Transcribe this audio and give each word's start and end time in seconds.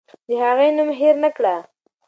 د 0.27 0.29
هغې 0.43 0.69
نوم 0.75 0.89
هېر 0.99 1.15
نکړه. 1.25 1.55